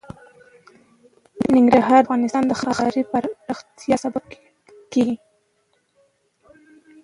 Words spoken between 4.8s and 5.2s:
کېږي.